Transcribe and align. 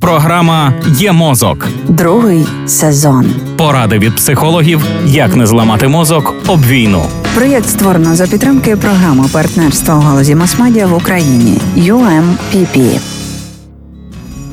Програма 0.00 0.72
Є 0.98 1.12
мозок. 1.12 1.68
Другий 1.88 2.46
сезон. 2.66 3.26
Поради 3.56 3.98
від 3.98 4.16
психологів, 4.16 4.80
як 5.06 5.36
не 5.36 5.46
зламати 5.46 5.88
мозок 5.88 6.34
об 6.46 6.66
війну. 6.66 7.02
Проєкт 7.34 7.68
створено 7.68 8.14
за 8.14 8.26
підтримки 8.26 8.76
програми 8.76 9.24
партнерства 9.32 9.94
у 9.94 10.00
галузі 10.00 10.34
масмедіа 10.34 10.86
в 10.86 10.94
Україні 10.94 11.58
UMPP. 11.76 13.00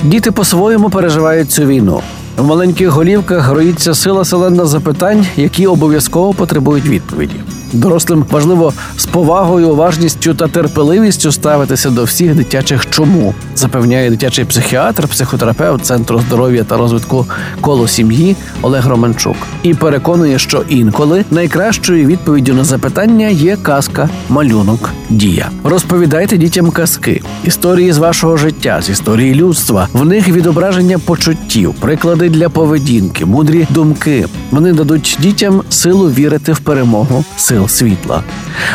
Діти 0.03 0.31
по-своєму 0.31 0.89
переживають 0.89 1.51
цю 1.51 1.65
війну. 1.65 2.01
В 2.37 2.45
маленьких 2.45 2.89
голівках 2.89 3.45
гроїться 3.45 3.93
сила 3.93 4.25
селена 4.25 4.65
запитань, 4.65 5.25
які 5.37 5.67
обов'язково 5.67 6.33
потребують 6.33 6.85
відповіді. 6.85 7.35
Дорослим 7.73 8.25
важливо 8.31 8.73
з 8.97 9.05
повагою, 9.05 9.69
уважністю 9.69 10.33
та 10.33 10.47
терпеливістю 10.47 11.31
ставитися 11.31 11.89
до 11.89 12.03
всіх 12.03 12.35
дитячих 12.35 12.89
чому, 12.89 13.33
запевняє 13.55 14.09
дитячий 14.09 14.45
психіатр, 14.45 15.07
психотерапевт 15.07 15.85
Центру 15.85 16.21
здоров'я 16.27 16.63
та 16.63 16.77
розвитку 16.77 17.25
коло 17.61 17.87
сім'ї 17.87 18.35
Олег 18.61 18.87
Романчук. 18.87 19.35
І 19.63 19.73
переконує, 19.73 20.39
що 20.39 20.63
інколи 20.69 21.25
найкращою 21.31 22.07
відповіддю 22.07 22.53
на 22.53 22.63
запитання 22.63 23.27
є 23.27 23.57
казка, 23.61 24.09
малюнок, 24.29 24.89
дія. 25.09 25.49
Розповідайте 25.63 26.37
дітям 26.37 26.71
казки, 26.71 27.21
історії 27.43 27.93
з 27.93 27.97
вашого 27.97 28.37
життя, 28.37 28.81
з 28.81 28.89
історії 28.89 29.35
людства. 29.35 29.87
В 29.93 30.05
них 30.05 30.29
відображення 30.29 30.99
почуттів, 30.99 31.73
приклади 31.73 32.29
для 32.29 32.49
поведінки, 32.49 33.25
мудрі 33.25 33.67
думки. 33.69 34.25
Вони 34.51 34.73
дадуть 34.73 35.17
дітям 35.21 35.61
силу 35.69 36.09
вірити 36.09 36.53
в 36.53 36.59
перемогу 36.59 37.25
сил 37.57 37.67
світла. 37.67 38.23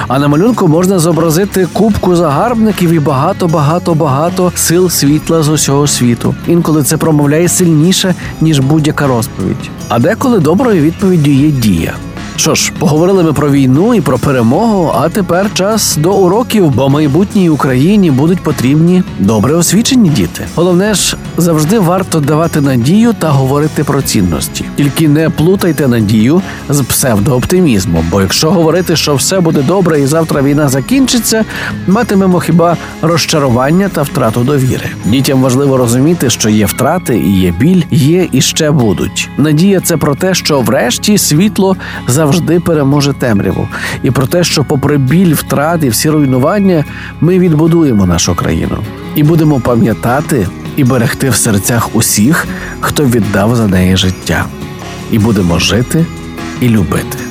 А 0.08 0.18
на 0.18 0.28
малюнку 0.28 0.68
можна 0.68 0.98
зобразити 0.98 1.68
кубку 1.72 2.16
загарбників 2.16 2.90
і 2.90 2.98
багато, 2.98 3.48
багато, 3.48 3.94
багато 3.94 4.52
сил 4.54 4.90
світла 4.90 5.42
з 5.42 5.48
усього 5.48 5.86
світу. 5.86 6.34
Інколи 6.46 6.82
це 6.82 6.96
промовляє 6.96 7.48
сильніше 7.48 8.14
ніж 8.40 8.58
будь-яка 8.58 9.06
розповідь. 9.06 9.70
А 9.88 9.98
деколи 9.98 10.38
доброю 10.38 10.82
відповіддю 10.82 11.30
є 11.30 11.50
дія. 11.50 11.94
Що 12.36 12.54
ж, 12.54 12.72
поговорили 12.78 13.22
ми 13.22 13.32
про 13.32 13.50
війну 13.50 13.94
і 13.94 14.00
про 14.00 14.18
перемогу. 14.18 14.92
А 14.94 15.08
тепер 15.08 15.54
час 15.54 15.96
до 15.96 16.12
уроків, 16.12 16.70
бо 16.70 16.88
майбутній 16.88 17.48
Україні 17.48 18.10
будуть 18.10 18.40
потрібні 18.40 19.02
добре 19.18 19.54
освічені 19.54 20.08
діти. 20.08 20.46
Головне 20.54 20.94
ж 20.94 21.16
завжди 21.36 21.78
варто 21.78 22.20
давати 22.20 22.60
надію 22.60 23.12
та 23.12 23.28
говорити 23.28 23.84
про 23.84 24.02
цінності. 24.02 24.64
Тільки 24.76 25.08
не 25.08 25.30
плутайте 25.30 25.88
надію 25.88 26.42
з 26.68 26.82
псевдооптимізмом. 26.82 28.06
Бо 28.10 28.20
якщо 28.20 28.50
говорити, 28.50 28.96
що 28.96 29.14
все 29.14 29.40
буде 29.40 29.62
добре 29.62 30.00
і 30.00 30.06
завтра 30.06 30.42
війна 30.42 30.68
закінчиться, 30.68 31.44
матимемо 31.86 32.40
хіба 32.40 32.76
розчарування 33.02 33.88
та 33.88 34.02
втрату 34.02 34.40
довіри. 34.40 34.90
Дітям 35.04 35.42
важливо 35.42 35.76
розуміти, 35.76 36.30
що 36.30 36.48
є 36.48 36.66
втрати 36.66 37.18
і 37.18 37.40
є 37.40 37.54
біль, 37.58 37.82
є 37.90 38.28
і 38.32 38.40
ще 38.40 38.70
будуть. 38.70 39.30
Надія 39.36 39.80
це 39.80 39.96
про 39.96 40.14
те, 40.14 40.34
що 40.34 40.60
врешті 40.60 41.18
світло 41.18 41.76
завжди 42.22 42.60
переможе 42.60 43.12
темряву, 43.12 43.68
і 44.02 44.10
про 44.10 44.26
те, 44.26 44.44
що, 44.44 44.64
попри 44.64 44.98
біль, 44.98 45.34
втрати, 45.34 45.88
всі 45.88 46.10
руйнування, 46.10 46.84
ми 47.20 47.38
відбудуємо 47.38 48.06
нашу 48.06 48.34
країну. 48.34 48.78
І 49.14 49.22
будемо 49.22 49.60
пам'ятати 49.60 50.46
і 50.76 50.84
берегти 50.84 51.30
в 51.30 51.36
серцях 51.36 51.96
усіх, 51.96 52.46
хто 52.80 53.04
віддав 53.04 53.56
за 53.56 53.66
неї 53.66 53.96
життя, 53.96 54.44
і 55.10 55.18
будемо 55.18 55.58
жити 55.58 56.06
і 56.60 56.68
любити. 56.68 57.21